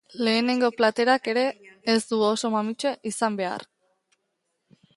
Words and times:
Lehenengo 0.27 0.69
platerak 0.77 1.29
ere 1.33 1.43
ez 1.93 1.97
du 2.13 2.19
oso 2.29 2.51
mamitsua 2.55 2.95
izan 3.11 3.39
behar. 3.43 3.67